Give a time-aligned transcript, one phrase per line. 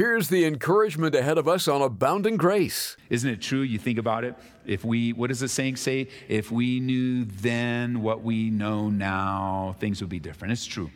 [0.00, 2.96] Here's the encouragement ahead of us on Abounding Grace.
[3.10, 3.60] Isn't it true?
[3.60, 4.34] You think about it.
[4.64, 6.08] If we, what does the saying say?
[6.26, 10.52] If we knew then what we know now, things would be different.
[10.52, 10.90] It's true.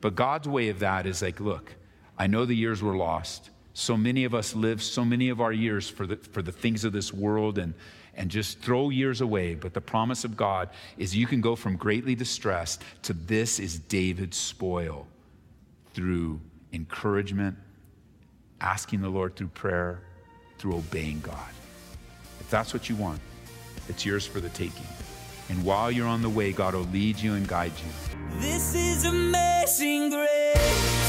[0.00, 1.74] But God's way of that is like, look,
[2.18, 3.50] I know the years were lost.
[3.74, 6.84] So many of us live so many of our years for the, for the things
[6.84, 7.74] of this world and,
[8.16, 9.56] and just throw years away.
[9.56, 13.78] But the promise of God is you can go from greatly distressed to this is
[13.78, 15.06] David's spoil
[15.92, 16.40] through
[16.72, 17.58] encouragement
[18.62, 20.00] asking the Lord through prayer,
[20.58, 21.50] through obeying God.
[22.40, 23.20] If that's what you want,
[23.88, 24.86] it's yours for the taking.
[25.48, 28.40] And while you're on the way, God will lead you and guide you.
[28.40, 31.01] This is amazing grace.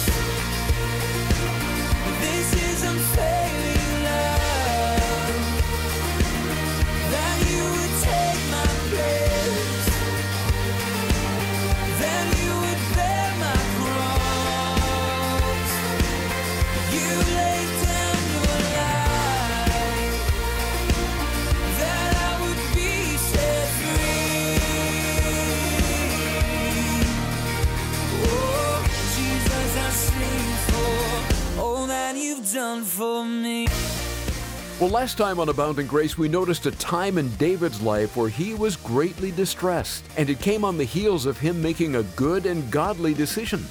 [34.94, 38.76] Last time on Abounding Grace, we noticed a time in David's life where he was
[38.76, 43.16] greatly distressed, and it came on the heels of him making a good and godly
[43.16, 43.66] decision.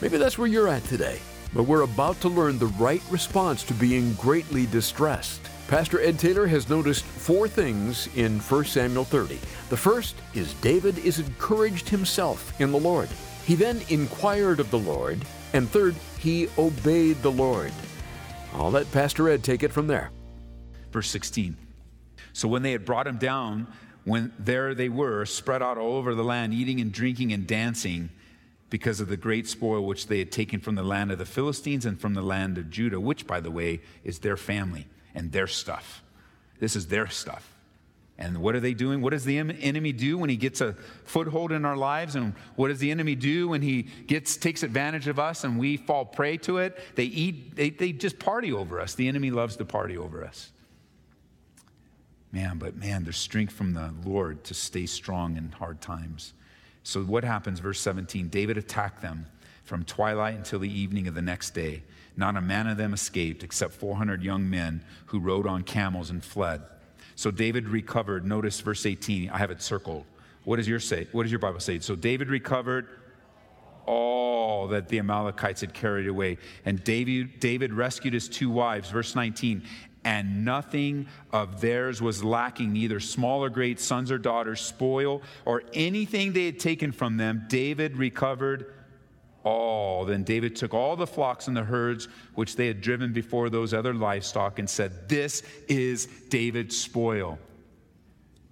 [0.00, 1.20] Maybe that's where you're at today,
[1.52, 5.42] but we're about to learn the right response to being greatly distressed.
[5.68, 9.38] Pastor Ed Taylor has noticed four things in 1 Samuel 30.
[9.68, 13.10] The first is David is encouraged himself in the Lord.
[13.44, 17.72] He then inquired of the Lord, and third, he obeyed the Lord.
[18.54, 20.10] I'll let Pastor Ed take it from there.
[20.90, 21.56] Verse 16.
[22.32, 23.66] So when they had brought him down,
[24.04, 28.10] when there they were, spread out all over the land, eating and drinking and dancing,
[28.70, 31.86] because of the great spoil which they had taken from the land of the Philistines
[31.86, 35.46] and from the land of Judah, which, by the way, is their family and their
[35.46, 36.02] stuff.
[36.58, 37.54] This is their stuff.
[38.20, 39.00] And what are they doing?
[39.00, 40.74] What does the enemy do when he gets a
[41.04, 42.16] foothold in our lives?
[42.16, 45.76] And what does the enemy do when he gets takes advantage of us and we
[45.76, 46.78] fall prey to it?
[46.96, 48.94] They eat, they, they just party over us.
[48.94, 50.50] The enemy loves to party over us.
[52.32, 56.34] Man, but man, there's strength from the Lord to stay strong in hard times.
[56.82, 57.60] So what happens?
[57.60, 59.26] Verse 17 David attacked them
[59.64, 61.82] from twilight until the evening of the next day.
[62.16, 66.24] Not a man of them escaped except 400 young men who rode on camels and
[66.24, 66.62] fled.
[67.14, 68.26] So David recovered.
[68.26, 69.30] Notice verse 18.
[69.30, 70.04] I have it circled.
[70.44, 71.06] What does your say?
[71.12, 71.78] What does your Bible say?
[71.80, 72.88] So David recovered
[73.86, 76.38] all that the Amalekites had carried away.
[76.64, 78.90] And David, David rescued his two wives.
[78.90, 79.62] Verse 19.
[80.08, 85.64] And nothing of theirs was lacking, neither small or great, sons or daughters, spoil, or
[85.74, 87.44] anything they had taken from them.
[87.46, 88.72] David recovered
[89.44, 90.06] all.
[90.06, 93.74] Then David took all the flocks and the herds which they had driven before those
[93.74, 97.38] other livestock and said, This is David's spoil.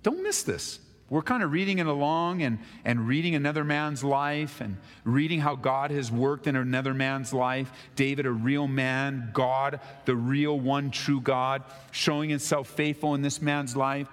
[0.02, 0.80] Don't miss this.
[1.08, 5.54] We're kind of reading it along and, and reading another man's life and reading how
[5.54, 7.70] God has worked in another man's life.
[7.94, 11.62] David, a real man, God, the real one true God,
[11.92, 14.08] showing himself faithful in this man's life.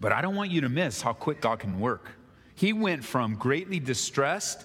[0.00, 2.10] But I don't want you to miss how quick God can work.
[2.56, 4.64] He went from greatly distressed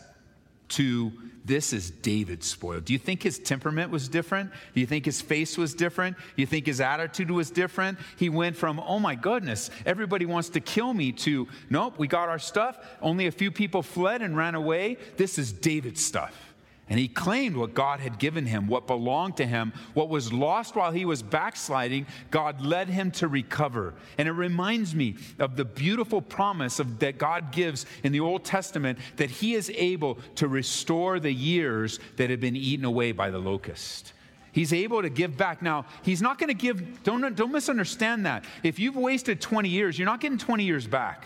[0.70, 1.12] to
[1.48, 2.82] this is David's spoil.
[2.82, 4.52] Do you think his temperament was different?
[4.74, 6.18] Do you think his face was different?
[6.18, 7.98] Do you think his attitude was different?
[8.18, 12.28] He went from, oh my goodness, everybody wants to kill me, to, nope, we got
[12.28, 12.78] our stuff.
[13.02, 14.98] Only a few people fled and ran away.
[15.16, 16.47] This is David's stuff.
[16.90, 20.75] And he claimed what God had given him, what belonged to him, what was lost
[20.75, 23.94] while he was backsliding, God led him to recover.
[24.18, 28.46] And it reminds me of the beautiful promise of, that God gives in the Old
[28.46, 33.31] Testament that he is able to restore the years that have been eaten away by
[33.31, 34.14] the locust.
[34.54, 35.62] He's able to give back.
[35.62, 38.46] Now, he's not going to give, don't, don't misunderstand that.
[38.64, 41.25] If you've wasted 20 years, you're not getting 20 years back.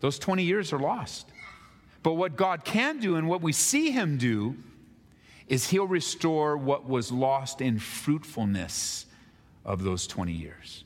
[0.00, 1.26] Those 20 years are lost.
[2.08, 4.56] But what God can do and what we see Him do
[5.46, 9.04] is He'll restore what was lost in fruitfulness
[9.62, 10.84] of those 20 years.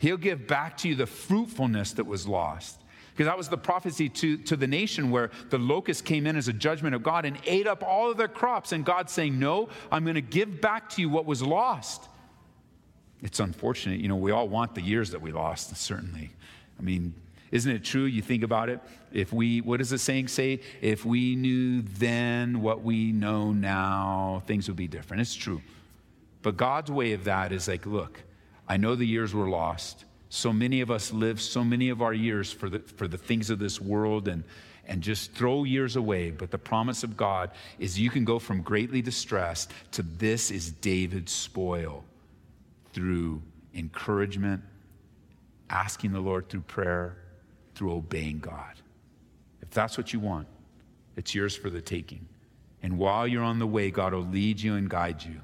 [0.00, 2.80] He'll give back to you the fruitfulness that was lost.
[3.12, 6.48] Because that was the prophecy to, to the nation where the locust came in as
[6.48, 8.72] a judgment of God and ate up all of their crops.
[8.72, 12.08] And God saying, No, I'm going to give back to you what was lost.
[13.22, 14.00] It's unfortunate.
[14.00, 16.32] You know, we all want the years that we lost, certainly.
[16.76, 17.14] I mean,
[17.50, 18.04] isn't it true?
[18.04, 18.80] You think about it.
[19.12, 20.60] If we, what does the saying say?
[20.80, 25.20] If we knew then what we know now, things would be different.
[25.20, 25.62] It's true.
[26.42, 28.22] But God's way of that is like, look,
[28.68, 30.04] I know the years were lost.
[30.28, 33.48] So many of us live so many of our years for the, for the things
[33.50, 34.44] of this world and,
[34.86, 36.30] and just throw years away.
[36.30, 40.70] But the promise of God is you can go from greatly distressed to this is
[40.70, 42.04] David's spoil
[42.92, 43.42] through
[43.74, 44.62] encouragement,
[45.70, 47.16] asking the Lord through prayer,
[47.76, 48.74] through obeying God.
[49.62, 50.48] If that's what you want,
[51.16, 52.26] it's yours for the taking.
[52.82, 55.40] And while you're on the way, God will lead you and guide you.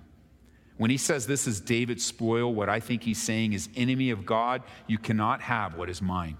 [0.78, 4.26] When he says this is David's spoil, what I think he's saying is, enemy of
[4.26, 6.36] God, you cannot have what is mine.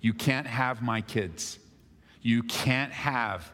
[0.00, 1.58] You can't have my kids.
[2.22, 3.50] You can't have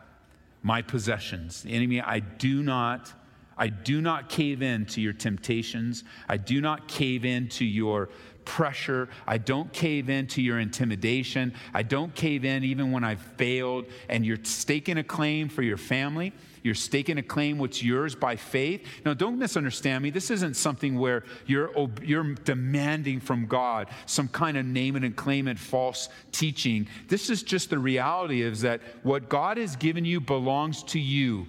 [0.63, 1.63] my possessions.
[1.63, 3.13] The enemy, I do not,
[3.57, 6.05] I do not cave in to your temptations.
[6.29, 8.11] I do not cave in to your
[8.47, 9.11] pressure.
[9.27, 11.53] I don't cave in to your intimidation.
[11.75, 15.77] I don't cave in even when I've failed and you're staking a claim for your
[15.77, 16.33] family.
[16.63, 18.85] You're staking a claim what's yours by faith.
[19.05, 20.11] Now, don't misunderstand me.
[20.11, 21.71] This isn't something where you're,
[22.03, 26.89] you're demanding from God some kind of name it and claim it false teaching.
[27.07, 31.47] This is just the reality is that what God has given you belongs to you.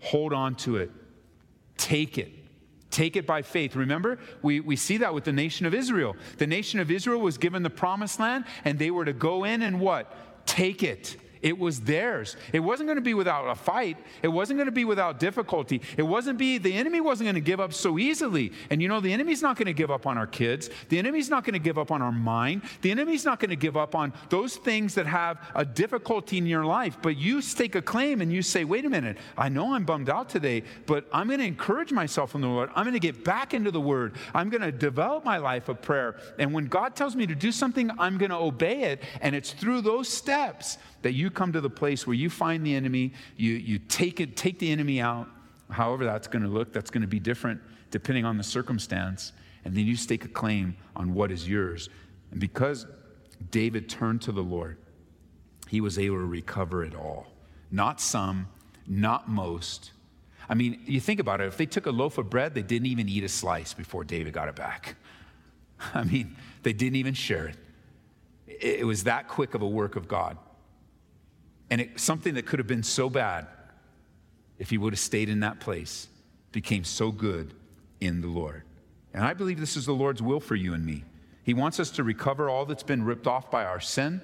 [0.00, 0.90] Hold on to it.
[1.78, 2.41] Take it.
[2.92, 3.74] Take it by faith.
[3.74, 6.14] Remember, we, we see that with the nation of Israel.
[6.36, 9.62] The nation of Israel was given the promised land, and they were to go in
[9.62, 10.14] and what?
[10.46, 11.16] Take it.
[11.42, 12.36] It was theirs.
[12.52, 13.98] It wasn't going to be without a fight.
[14.22, 15.82] It wasn't going to be without difficulty.
[15.96, 18.52] It wasn't be the enemy wasn't going to give up so easily.
[18.70, 20.70] And you know the enemy's not going to give up on our kids.
[20.88, 22.62] The enemy's not going to give up on our mind.
[22.80, 26.46] The enemy's not going to give up on those things that have a difficulty in
[26.46, 26.96] your life.
[27.02, 29.18] But you stake a claim and you say, "Wait a minute.
[29.36, 32.70] I know I'm bummed out today, but I'm going to encourage myself in the Lord.
[32.76, 34.14] I'm going to get back into the word.
[34.32, 36.16] I'm going to develop my life of prayer.
[36.38, 39.02] And when God tells me to do something, I'm going to obey it.
[39.20, 42.74] And it's through those steps that you come to the place where you find the
[42.74, 45.28] enemy, you, you take it, take the enemy out,
[45.70, 47.60] however that's going to look, that's going to be different
[47.92, 49.32] depending on the circumstance,
[49.64, 51.88] and then you stake a claim on what is yours.
[52.32, 52.86] And because
[53.50, 54.78] David turned to the Lord,
[55.68, 57.26] he was able to recover it all.
[57.70, 58.48] Not some,
[58.88, 59.92] not most.
[60.48, 62.86] I mean, you think about it, if they took a loaf of bread, they didn't
[62.86, 64.96] even eat a slice before David got it back.
[65.94, 67.56] I mean, they didn't even share it.
[68.46, 70.36] It was that quick of a work of God.
[71.72, 73.46] And it, something that could have been so bad
[74.58, 76.06] if he would have stayed in that place
[76.52, 77.54] became so good
[77.98, 78.64] in the Lord.
[79.14, 81.02] And I believe this is the Lord's will for you and me.
[81.42, 84.20] He wants us to recover all that's been ripped off by our sin,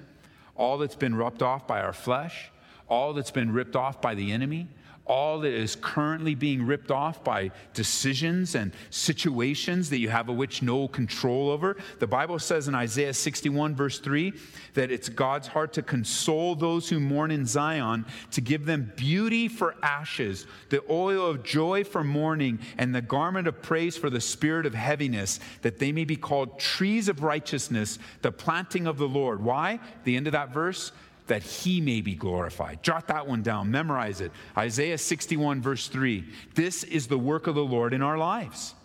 [0.55, 2.51] all that's been ripped off by our flesh,
[2.87, 4.67] all that's been ripped off by the enemy,
[5.09, 10.35] all that is currently being ripped off by decisions and situations that you have of
[10.35, 11.75] which no control over.
[11.97, 14.31] The Bible says in Isaiah 61, verse 3,
[14.75, 19.47] that it's God's heart to console those who mourn in Zion, to give them beauty
[19.47, 24.21] for ashes, the oil of joy for mourning, and the garment of praise for the
[24.21, 29.07] spirit of heaviness, that they may be called trees of righteousness, the planting of the
[29.07, 29.43] Lord.
[29.43, 29.79] Why?
[30.03, 30.91] The end of that verse
[31.29, 32.83] that he may be glorified.
[32.83, 34.31] Jot that one down, memorize it.
[34.57, 36.25] Isaiah 61, verse 3.
[36.53, 38.75] This is the work of the Lord in our lives.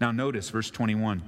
[0.00, 1.22] Now, notice verse 21,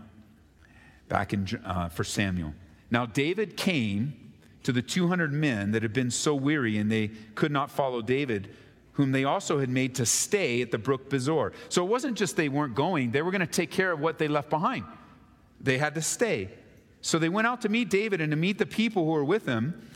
[1.08, 2.54] back in uh, for Samuel.
[2.90, 4.32] Now, David came
[4.64, 8.48] to the 200 men that had been so weary and they could not follow David,
[8.92, 11.52] whom they also had made to stay at the brook Besor.
[11.68, 14.18] So it wasn't just they weren't going, they were going to take care of what
[14.18, 14.84] they left behind.
[15.60, 16.50] They had to stay.
[17.00, 19.46] So they went out to meet David and to meet the people who were with
[19.46, 19.90] him.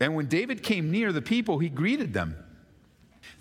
[0.00, 2.36] And when David came near the people, he greeted them.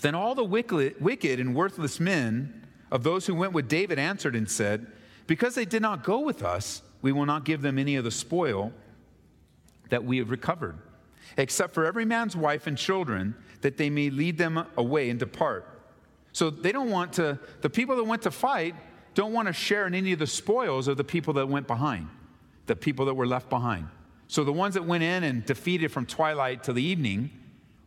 [0.02, 4.50] Then all the wicked and worthless men of those who went with David answered and
[4.50, 4.88] said,
[5.28, 8.12] Because they did not go with us, we will not give them any of the
[8.12, 8.72] spoil
[9.90, 10.78] that we have recovered,
[11.38, 15.68] except for every man's wife and children, that they may lead them away and depart.
[16.32, 18.76] So they don't want to, the people that went to fight
[19.14, 22.10] don't want to share in any of the spoils of the people that went behind,
[22.66, 23.88] the people that were left behind.
[24.28, 27.30] So the ones that went in and defeated from twilight to the evening,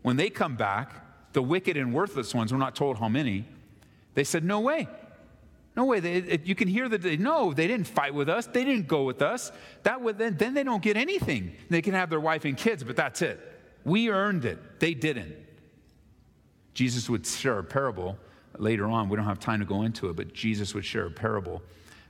[0.02, 3.46] when they come back, the wicked and worthless ones, we're not told how many,
[4.14, 4.88] they said, No way.
[5.76, 6.00] No way.
[6.00, 8.46] They, it, you can hear that they, no, they didn't fight with us.
[8.46, 9.52] They didn't go with us.
[9.84, 11.52] That would, then, then they don't get anything.
[11.70, 13.38] They can have their wife and kids, but that's it.
[13.84, 14.80] We earned it.
[14.80, 15.36] They didn't.
[16.74, 18.18] Jesus would share a parable
[18.56, 19.08] later on.
[19.08, 21.62] We don't have time to go into it, but Jesus would share a parable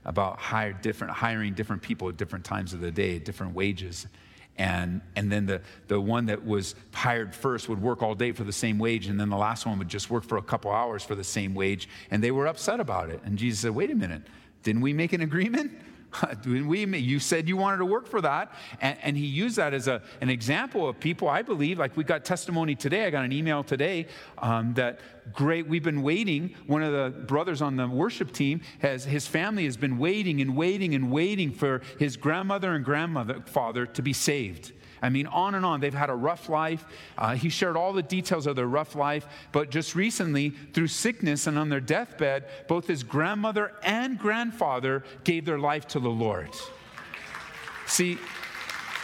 [0.09, 4.07] about hire different, hiring different people at different times of the day, different wages.
[4.57, 8.43] And, and then the, the one that was hired first would work all day for
[8.43, 11.03] the same wage, and then the last one would just work for a couple hours
[11.03, 11.87] for the same wage.
[12.09, 13.21] And they were upset about it.
[13.23, 14.23] And Jesus said, Wait a minute,
[14.63, 15.71] didn't we make an agreement?
[16.45, 18.51] we, you said you wanted to work for that.
[18.81, 22.03] And, and, he used that as a, an example of people, I believe, like we
[22.03, 23.05] got testimony today.
[23.05, 24.99] I got an email today um, that
[25.33, 26.55] great, we've been waiting.
[26.67, 30.55] One of the brothers on the worship team has, his family has been waiting and
[30.55, 34.73] waiting and waiting for his grandmother and grandmother, father to be saved.
[35.01, 35.79] I mean, on and on.
[35.79, 36.85] They've had a rough life.
[37.17, 39.27] Uh, he shared all the details of their rough life.
[39.51, 45.45] But just recently, through sickness and on their deathbed, both his grandmother and grandfather gave
[45.45, 46.49] their life to the Lord.
[47.87, 48.17] See,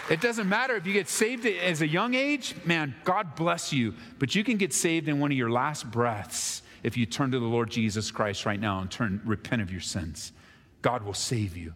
[0.10, 3.96] it doesn't matter if you get saved as a young age, man, God bless you.
[4.20, 7.40] But you can get saved in one of your last breaths if you turn to
[7.40, 10.32] the Lord Jesus Christ right now and turn repent of your sins.
[10.84, 11.74] God will save you.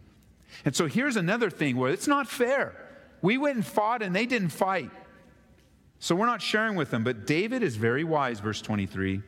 [0.66, 2.89] And so here's another thing where it's not fair.
[3.22, 4.92] We went and fought and they didn't fight.
[6.00, 7.04] So we're not sharing with them.
[7.04, 9.22] But David is very wise, verse 23.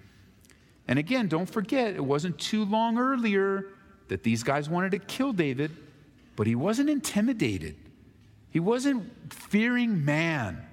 [0.88, 3.67] And again, don't forget, it wasn't too long earlier
[4.07, 5.71] that these guys wanted to kill David,
[6.36, 7.75] but he wasn't intimidated.
[8.50, 10.65] He wasn't fearing man.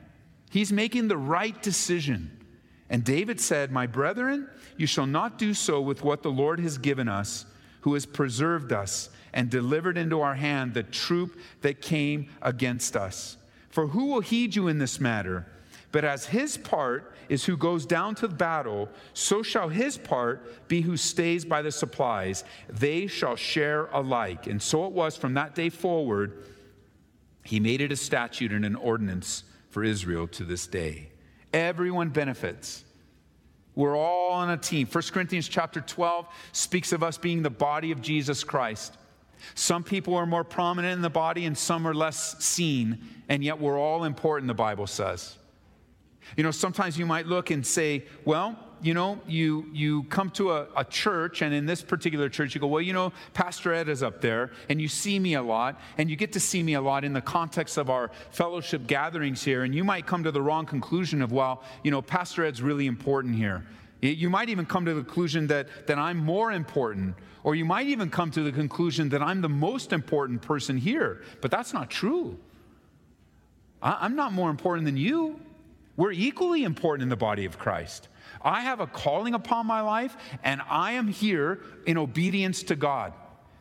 [0.51, 2.45] He's making the right decision.
[2.91, 6.79] And David said, My brethren, you shall not do so with what the Lord has
[6.79, 7.45] given us,
[7.89, 13.39] who has preserved us and delivered into our hand the troop that came against us.
[13.71, 15.47] For who will heed you in this matter?
[15.91, 20.69] But as his part is who goes down to the battle, so shall his part
[20.69, 22.45] be who stays by the supplies.
[22.69, 24.47] They shall share alike.
[24.47, 26.45] And so it was from that day forward
[27.43, 31.09] he made it a statute and an ordinance for Israel to this day.
[31.55, 32.85] Everyone benefits.
[33.79, 34.89] We're all on a team.
[34.89, 38.99] 1 Corinthians chapter 12 speaks of us being the body of Jesus Christ.
[39.55, 43.61] Some people are more prominent in the body and some are less seen, and yet
[43.61, 45.37] we're all important, the Bible says.
[46.37, 50.53] You know, sometimes you might look and say, well, you know, you, you come to
[50.53, 53.89] a, a, church, and in this particular church, you go, well, you know, Pastor Ed
[53.89, 56.75] is up there, and you see me a lot, and you get to see me
[56.75, 60.31] a lot in the context of our fellowship gatherings here, and you might come to
[60.31, 63.65] the wrong conclusion of, well, you know, Pastor Ed's really important here.
[64.01, 67.89] You might even come to the conclusion that, that I'm more important, or you might
[67.89, 71.91] even come to the conclusion that I'm the most important person here, but that's not
[71.91, 72.39] true.
[73.83, 75.41] I, I'm not more important than you.
[75.97, 78.07] We're equally important in the body of Christ.
[78.43, 83.13] I have a calling upon my life, and I am here in obedience to God.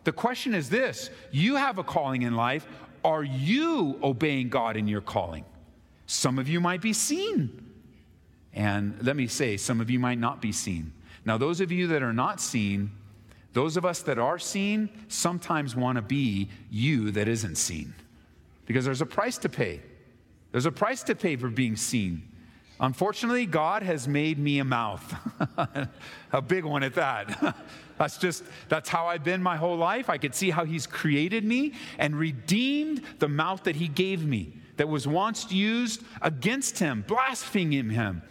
[0.04, 2.66] The question is this you have a calling in life.
[3.04, 5.46] Are you obeying God in your calling?
[6.08, 7.64] Some of you might be seen.
[8.54, 10.92] And let me say, some of you might not be seen.
[11.26, 12.92] Now, those of you that are not seen,
[13.54, 17.94] those of us that are seen sometimes want to be you that isn't seen
[18.66, 19.82] because there's a price to pay.
[20.52, 22.28] There's a price to pay for being seen.
[22.80, 25.16] Unfortunately, God has made me a mouth,
[26.32, 27.56] a big one at that.
[27.98, 30.10] that's just, that's how I've been my whole life.
[30.10, 34.54] I could see how He's created me and redeemed the mouth that He gave me
[34.78, 38.22] that was once used against Him, blaspheming Him.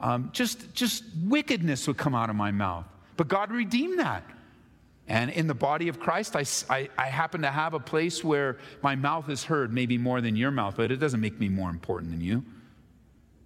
[0.00, 2.86] Um, just, just wickedness would come out of my mouth.
[3.16, 4.24] But God redeemed that.
[5.08, 8.58] And in the body of Christ, I, I, I, happen to have a place where
[8.82, 11.70] my mouth is heard, maybe more than your mouth, but it doesn't make me more
[11.70, 12.44] important than you.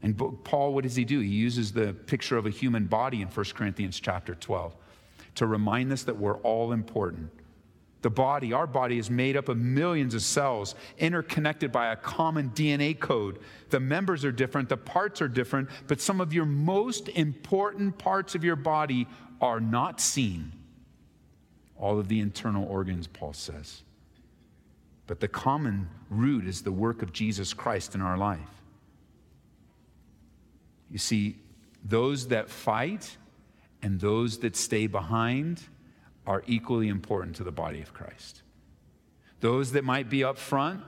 [0.02, 1.20] And Paul, what does he do?
[1.20, 4.74] He uses the picture of a human body in 1 Corinthians chapter 12
[5.36, 7.30] to remind us that we're all important.
[8.02, 12.50] The body, our body, is made up of millions of cells interconnected by a common
[12.50, 13.40] DNA code.
[13.68, 18.34] The members are different, the parts are different, but some of your most important parts
[18.34, 19.06] of your body
[19.42, 20.52] are not seen.
[21.76, 23.82] All of the internal organs, Paul says.
[25.06, 28.59] But the common root is the work of Jesus Christ in our life.
[30.90, 31.38] You see,
[31.84, 33.16] those that fight
[33.82, 35.62] and those that stay behind
[36.26, 38.42] are equally important to the body of Christ.
[39.40, 40.82] Those that might be up front,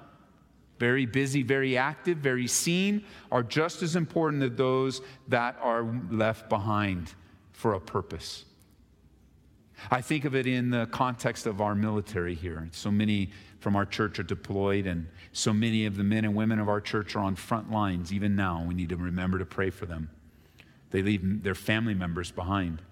[0.78, 6.48] very busy, very active, very seen, are just as important as those that are left
[6.48, 7.14] behind
[7.52, 8.44] for a purpose.
[9.90, 12.68] I think of it in the context of our military here.
[12.72, 16.58] So many from our church are deployed, and so many of the men and women
[16.58, 18.64] of our church are on front lines even now.
[18.66, 20.10] We need to remember to pray for them.
[20.90, 22.82] They leave their family members behind.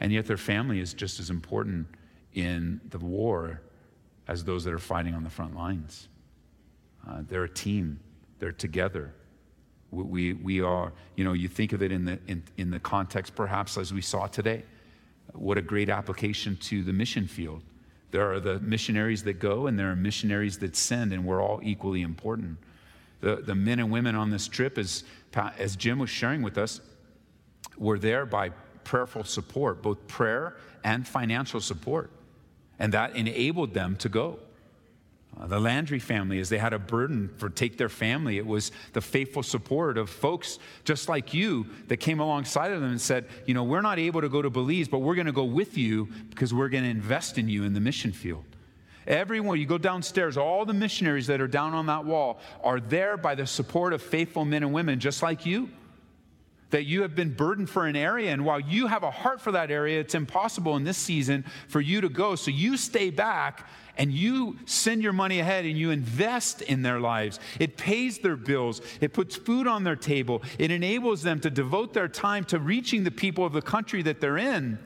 [0.00, 1.86] And yet, their family is just as important
[2.34, 3.60] in the war
[4.28, 6.08] as those that are fighting on the front lines.
[7.08, 8.00] Uh, they're a team,
[8.38, 9.14] they're together.
[9.90, 13.34] We, we are, you know, you think of it in the, in, in the context
[13.34, 14.64] perhaps as we saw today.
[15.32, 17.62] What a great application to the mission field.
[18.10, 21.60] There are the missionaries that go, and there are missionaries that send, and we're all
[21.62, 22.58] equally important.
[23.20, 25.04] The, the men and women on this trip, as,
[25.58, 26.80] as Jim was sharing with us,
[27.78, 28.50] were there by
[28.84, 32.10] prayerful support, both prayer and financial support.
[32.78, 34.38] And that enabled them to go.
[35.40, 38.70] Uh, the Landry family, as they had a burden for take their family, it was
[38.92, 43.26] the faithful support of folks just like you that came alongside of them and said,
[43.46, 45.78] you know, we're not able to go to Belize, but we're going to go with
[45.78, 48.44] you because we're going to invest in you in the mission field.
[49.06, 53.16] Everyone, you go downstairs, all the missionaries that are down on that wall are there
[53.16, 55.70] by the support of faithful men and women just like you.
[56.72, 59.52] That you have been burdened for an area, and while you have a heart for
[59.52, 62.34] that area, it's impossible in this season for you to go.
[62.34, 66.98] So you stay back and you send your money ahead and you invest in their
[66.98, 67.38] lives.
[67.60, 71.92] It pays their bills, it puts food on their table, it enables them to devote
[71.92, 74.78] their time to reaching the people of the country that they're in.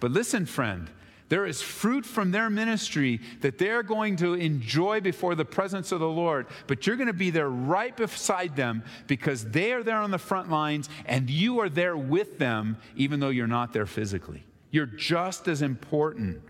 [0.00, 0.88] But listen, friend,
[1.28, 6.00] there is fruit from their ministry that they're going to enjoy before the presence of
[6.00, 6.46] the Lord.
[6.66, 10.18] But you're going to be there right beside them because they are there on the
[10.18, 14.44] front lines and you are there with them, even though you're not there physically.
[14.70, 16.42] You're just as important.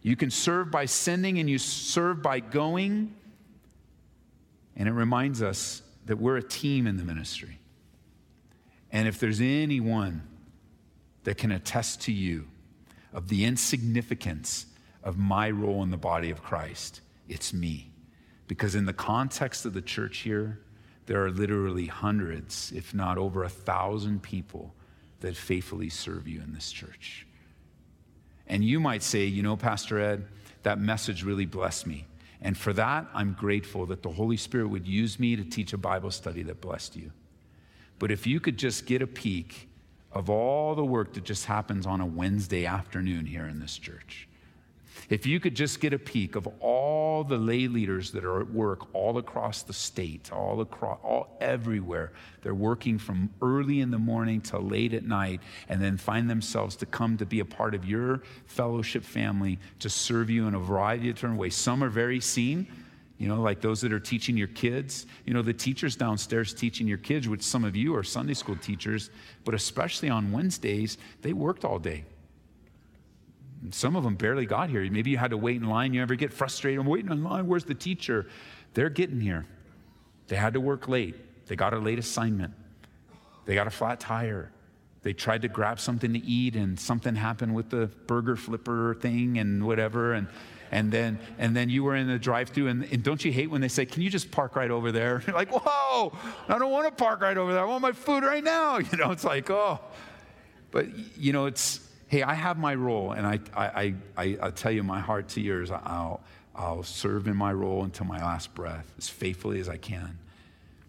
[0.00, 3.14] You can serve by sending and you serve by going.
[4.76, 7.58] And it reminds us that we're a team in the ministry.
[8.90, 10.22] And if there's anyone
[11.24, 12.46] that can attest to you,
[13.18, 14.66] of the insignificance
[15.02, 17.90] of my role in the body of Christ, it's me.
[18.46, 20.60] Because in the context of the church here,
[21.06, 24.72] there are literally hundreds, if not over a thousand people
[25.18, 27.26] that faithfully serve you in this church.
[28.46, 30.24] And you might say, you know, Pastor Ed,
[30.62, 32.06] that message really blessed me.
[32.40, 35.78] And for that, I'm grateful that the Holy Spirit would use me to teach a
[35.78, 37.10] Bible study that blessed you.
[37.98, 39.67] But if you could just get a peek
[40.12, 44.28] of all the work that just happens on a Wednesday afternoon here in this church.
[45.08, 48.50] If you could just get a peek of all the lay leaders that are at
[48.50, 52.12] work all across the state, all across, all everywhere,
[52.42, 56.76] they're working from early in the morning till late at night, and then find themselves
[56.76, 60.60] to come to be a part of your fellowship family to serve you in a
[60.60, 61.54] variety of different ways.
[61.54, 62.66] Some are very seen,
[63.18, 65.06] you know, like those that are teaching your kids.
[65.26, 68.56] You know, the teachers downstairs teaching your kids, which some of you are Sunday school
[68.56, 69.10] teachers,
[69.44, 72.04] but especially on Wednesdays, they worked all day.
[73.62, 74.88] And some of them barely got here.
[74.88, 75.92] Maybe you had to wait in line.
[75.92, 76.78] You ever get frustrated?
[76.78, 77.48] I'm waiting in line.
[77.48, 78.28] Where's the teacher?
[78.74, 79.46] They're getting here.
[80.28, 81.46] They had to work late.
[81.46, 82.54] They got a late assignment.
[83.46, 84.52] They got a flat tire.
[85.02, 89.38] They tried to grab something to eat, and something happened with the burger flipper thing
[89.38, 90.12] and whatever.
[90.12, 90.28] And
[90.70, 93.60] and then and then you were in the drive-through and, and, don't you hate when
[93.60, 95.22] they say can you just park right over there?
[95.26, 96.12] You're like whoa
[96.48, 97.62] i don't want to park right over there.
[97.62, 98.78] I want my food right now.
[98.90, 99.80] You know it's like oh.
[100.70, 104.72] But you know it's hey i have my role and i i i, I tell
[104.72, 106.20] you my heart to yours i'll
[106.54, 110.18] i'll serve in my role until my last breath as faithfully as i can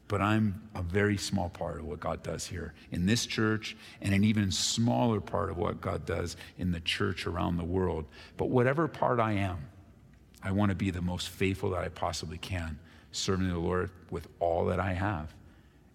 [0.09, 4.11] but I'm a very small part of what God does here in this church and
[4.11, 8.05] an even smaller part of what God does in the church around the world.
[8.35, 9.69] But whatever part I am,
[10.41, 12.79] I want to be the most faithful that I possibly can,
[13.11, 15.31] serving the Lord with all that I have.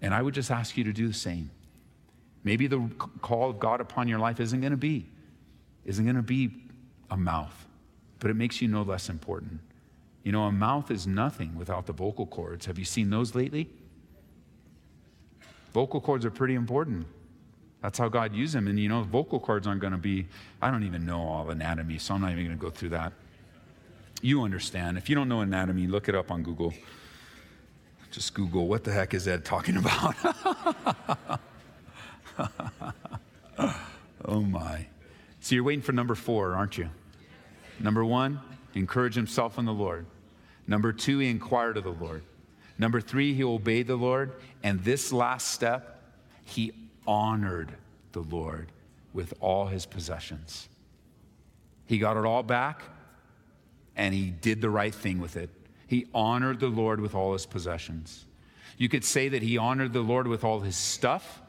[0.00, 1.50] And I would just ask you to do the same.
[2.44, 2.88] Maybe the
[3.20, 5.08] call of God upon your life isn't going to be,
[5.84, 6.52] isn't going to be
[7.10, 7.66] a mouth,
[8.20, 9.58] but it makes you no less important.
[10.22, 12.66] You know, a mouth is nothing without the vocal cords.
[12.66, 13.70] Have you seen those lately?
[15.74, 17.06] Vocal cords are pretty important.
[17.82, 18.68] That's how God used them.
[18.68, 20.26] And you know, vocal cords aren't going to be,
[20.62, 23.12] I don't even know all anatomy, so I'm not even going to go through that.
[24.22, 24.96] You understand.
[24.96, 26.72] If you don't know anatomy, look it up on Google.
[28.10, 30.14] Just Google, what the heck is Ed talking about?
[34.24, 34.86] oh my.
[35.40, 36.88] So you're waiting for number four, aren't you?
[37.80, 38.40] Number one,
[38.74, 40.06] encourage himself in the Lord.
[40.68, 42.22] Number two, he inquired of the Lord.
[42.78, 44.32] Number three, he obeyed the Lord.
[44.62, 46.02] And this last step,
[46.44, 46.72] he
[47.06, 47.72] honored
[48.12, 48.72] the Lord
[49.12, 50.68] with all his possessions.
[51.86, 52.82] He got it all back
[53.96, 55.50] and he did the right thing with it.
[55.86, 58.24] He honored the Lord with all his possessions.
[58.76, 61.42] You could say that he honored the Lord with all his stuff.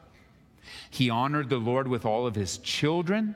[0.90, 3.34] He honored the Lord with all of his children.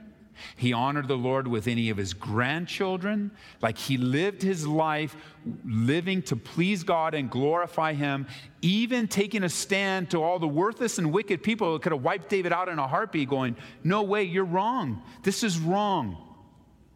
[0.57, 3.31] He honored the Lord with any of his grandchildren.
[3.61, 5.17] Like he lived his life
[5.65, 8.27] living to please God and glorify him,
[8.63, 12.29] even taking a stand to all the worthless and wicked people who could have wiped
[12.29, 15.03] David out in a heartbeat, going, No way, you're wrong.
[15.23, 16.17] This is wrong.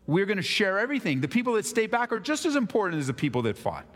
[0.07, 1.20] We're going to share everything.
[1.20, 3.87] The people that stay back are just as important as the people that fought.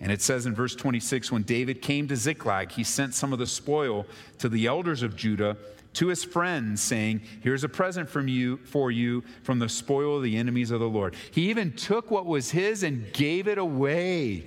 [0.00, 3.38] And it says in verse 26 when David came to Ziklag, he sent some of
[3.38, 4.06] the spoil
[4.38, 5.58] to the elders of Judah
[5.94, 10.22] to his friends, saying, Here's a present from you for you from the spoil of
[10.22, 11.16] the enemies of the Lord.
[11.32, 14.46] He even took what was his and gave it away.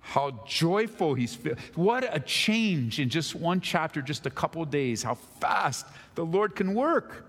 [0.00, 1.58] How joyful he's feeling.
[1.74, 5.02] What a change in just one chapter, just a couple days.
[5.02, 7.27] How fast the Lord can work.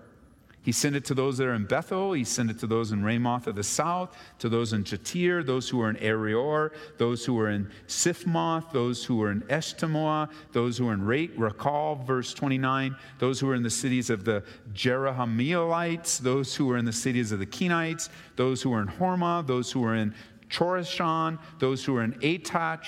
[0.62, 2.12] He sent it to those that are in Bethel.
[2.12, 5.70] He sent it to those in Ramoth of the south, to those in Jattir, those
[5.70, 10.76] who are in Aroer, those who are in Siphmoth, those who are in Eshtemoa, those
[10.76, 14.44] who are in Rachal, verse 29, those who are in the cities of the
[14.74, 19.46] Jerahmeelites, those who are in the cities of the Kenites, those who are in Hormah,
[19.46, 20.14] those who are in
[20.50, 22.84] Chorashan, those who are in Athach,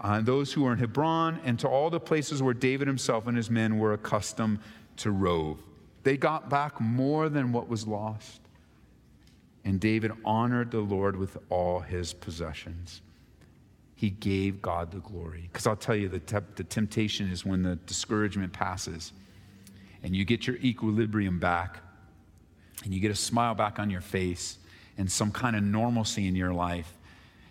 [0.00, 3.36] uh, those who are in Hebron, and to all the places where David himself and
[3.36, 4.58] his men were accustomed
[4.96, 5.62] to rove.
[6.02, 8.40] They got back more than what was lost.
[9.64, 13.00] And David honored the Lord with all his possessions.
[13.94, 15.48] He gave God the glory.
[15.52, 19.12] Because I'll tell you, the, te- the temptation is when the discouragement passes
[20.02, 21.78] and you get your equilibrium back
[22.84, 24.58] and you get a smile back on your face
[24.98, 26.92] and some kind of normalcy in your life.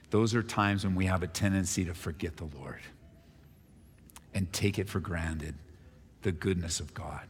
[0.10, 2.82] Those are times when we have a tendency to forget the Lord
[4.34, 5.56] and take it for granted
[6.22, 7.22] the goodness of God.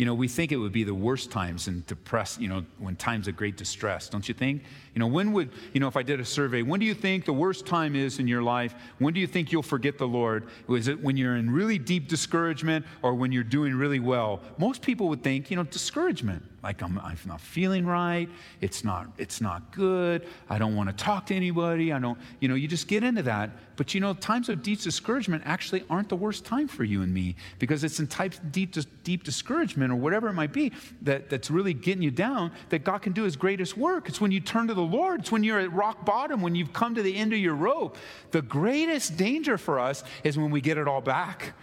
[0.00, 2.96] You know, we think it would be the worst times and depressed, you know, when
[2.96, 4.62] times of great distress, don't you think?
[4.94, 7.26] You know, when would, you know, if I did a survey, when do you think
[7.26, 8.74] the worst time is in your life?
[8.98, 10.48] When do you think you'll forget the Lord?
[10.70, 14.40] Is it when you're in really deep discouragement or when you're doing really well?
[14.56, 16.44] Most people would think, you know, discouragement.
[16.62, 18.28] Like I'm, I'm not feeling right.
[18.60, 20.26] It's not, it's not good.
[20.50, 21.90] I don't want to talk to anybody.
[21.90, 23.50] I don't, you know, you just get into that.
[23.76, 27.14] But you know, times of deep discouragement actually aren't the worst time for you and
[27.14, 31.50] me because it's in types deep, deep discouragement or whatever it might be that, that's
[31.50, 34.10] really getting you down that God can do his greatest work.
[34.10, 35.20] It's when you turn to the Lord.
[35.20, 37.96] It's when you're at rock bottom, when you've come to the end of your rope.
[38.32, 41.54] The greatest danger for us is when we get it all back,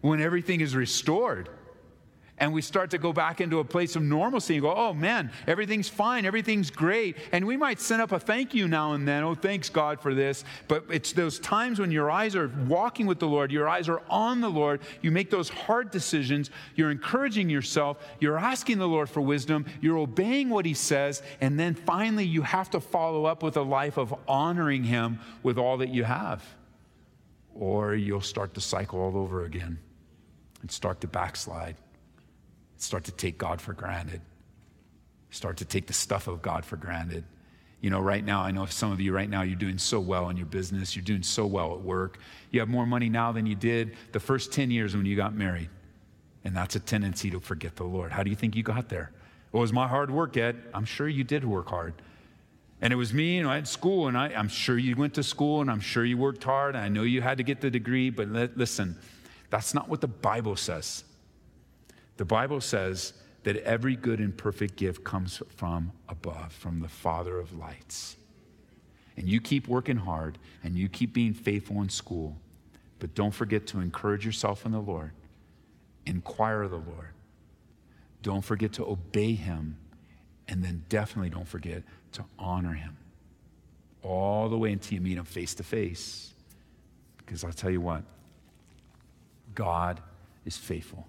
[0.00, 1.50] when everything is restored
[2.38, 5.30] and we start to go back into a place of normalcy and go, oh man,
[5.46, 7.16] everything's fine, everything's great.
[7.30, 10.14] And we might send up a thank you now and then, oh, thanks God for
[10.14, 10.44] this.
[10.66, 14.02] But it's those times when your eyes are walking with the Lord, your eyes are
[14.08, 19.08] on the Lord, you make those hard decisions, you're encouraging yourself, you're asking the Lord
[19.10, 23.42] for wisdom, you're obeying what He says, and then finally you have to follow up
[23.42, 26.42] with a life of honoring Him with all that you have.
[27.54, 29.78] Or you'll start to cycle all over again
[30.62, 31.76] and start to backslide
[32.82, 34.20] start to take God for granted,
[35.30, 37.24] start to take the stuff of God for granted.
[37.80, 40.28] You know, right now, I know some of you right now, you're doing so well
[40.28, 42.18] in your business, you're doing so well at work.
[42.50, 45.34] You have more money now than you did the first 10 years when you got
[45.34, 45.68] married.
[46.44, 48.12] And that's a tendency to forget the Lord.
[48.12, 49.12] How do you think you got there?
[49.50, 50.62] Well, it was my hard work, Ed.
[50.74, 51.94] I'm sure you did work hard.
[52.80, 55.22] And it was me, and I had school, and I, am sure you went to
[55.22, 56.74] school, and I'm sure you worked hard.
[56.74, 58.98] and I know you had to get the degree, but let, listen,
[59.50, 61.04] that's not what the Bible says.
[62.16, 67.38] The Bible says that every good and perfect gift comes from above, from the Father
[67.38, 68.16] of lights.
[69.16, 72.36] And you keep working hard and you keep being faithful in school,
[72.98, 75.12] but don't forget to encourage yourself in the Lord,
[76.06, 77.10] inquire of the Lord.
[78.22, 79.76] Don't forget to obey Him,
[80.46, 82.96] and then definitely don't forget to honor Him
[84.02, 86.32] all the way until you meet Him face to face.
[87.18, 88.04] Because I'll tell you what,
[89.54, 90.00] God
[90.44, 91.06] is faithful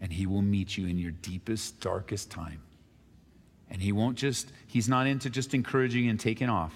[0.00, 2.60] and He will meet you in your deepest, darkest time.
[3.70, 6.74] And He won't just, He's not into just encouraging and taking off.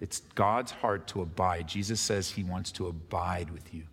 [0.00, 1.68] It's God's heart to abide.
[1.68, 3.84] Jesus says He wants to abide with you.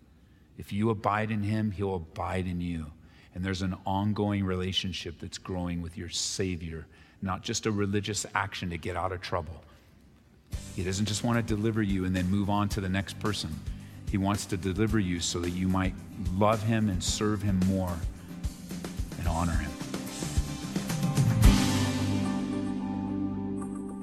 [0.58, 2.86] If you abide in Him, He'll abide in you.
[3.34, 6.86] And there's an ongoing relationship that's growing with your Savior,
[7.22, 9.62] not just a religious action to get out of trouble.
[10.74, 13.50] He doesn't just want to deliver you and then move on to the next person.
[14.10, 15.94] He wants to deliver you so that you might
[16.36, 17.96] love Him and serve Him more
[19.20, 19.79] and honor him.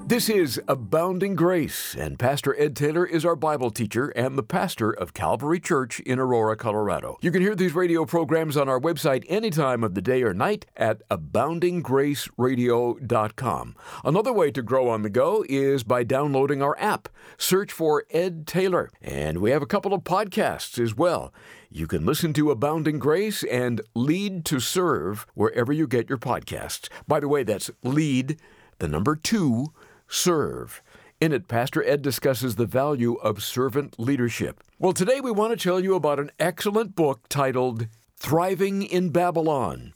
[0.08, 4.90] This is Abounding Grace, and Pastor Ed Taylor is our Bible teacher and the pastor
[4.90, 7.18] of Calvary Church in Aurora, Colorado.
[7.20, 10.32] You can hear these radio programs on our website any time of the day or
[10.32, 13.76] night at aboundinggraceradio.com.
[14.02, 17.10] Another way to grow on the go is by downloading our app.
[17.36, 21.34] Search for Ed Taylor, and we have a couple of podcasts as well.
[21.70, 26.88] You can listen to Abounding Grace and Lead to Serve wherever you get your podcasts.
[27.06, 28.40] By the way, that's Lead,
[28.78, 29.74] the number two,
[30.08, 30.82] Serve.
[31.20, 34.62] In it, Pastor Ed discusses the value of servant leadership.
[34.78, 39.92] Well, today we want to tell you about an excellent book titled Thriving in Babylon.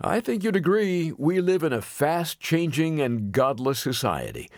[0.00, 4.48] I think you'd agree we live in a fast changing and godless society.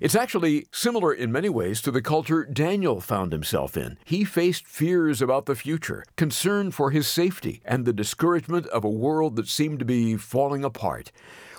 [0.00, 3.98] It's actually similar in many ways to the culture Daniel found himself in.
[4.04, 8.90] He faced fears about the future, concern for his safety, and the discouragement of a
[8.90, 11.12] world that seemed to be falling apart.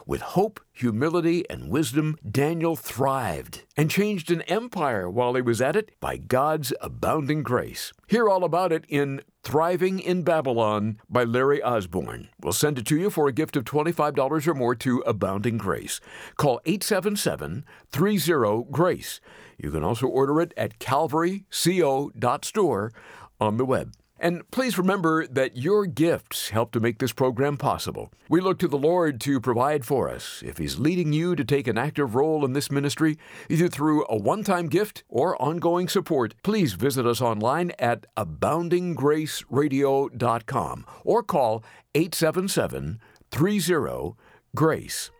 [0.10, 5.76] With hope, humility, and wisdom, Daniel thrived and changed an empire while he was at
[5.76, 7.94] it by God's abounding grace.
[8.08, 12.30] Hear all about it in Thriving in Babylon by Larry Osborne.
[12.42, 16.02] We'll send it to you for a gift of $25 or more to Abounding Grace.
[16.38, 19.22] Call 877 30 GRACE.
[19.60, 22.94] You can also order it at calvaryco.store
[23.40, 23.94] on the web.
[24.20, 28.12] And please remember that your gifts help to make this program possible.
[28.28, 30.44] We look to the Lord to provide for us.
[30.46, 33.18] If He's leading you to take an active role in this ministry,
[33.50, 40.86] either through a one time gift or ongoing support, please visit us online at aboundinggraceradio.com
[41.06, 41.64] or call
[41.96, 43.00] 877
[43.32, 44.16] 30
[44.56, 45.12] GRACE.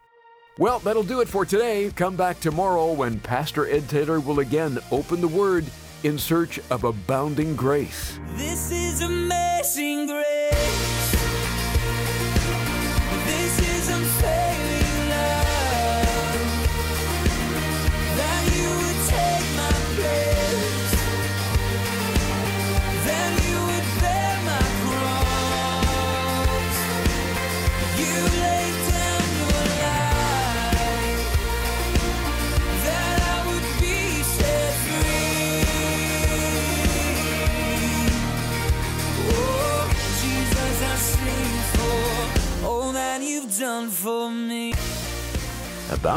[0.58, 1.90] Well, that'll do it for today.
[1.96, 5.64] Come back tomorrow when Pastor Ed Taylor will again open the Word
[6.04, 8.20] in search of abounding grace.
[8.36, 10.99] This is amazing grace.